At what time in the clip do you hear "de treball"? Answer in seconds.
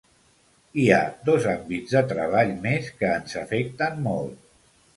1.97-2.55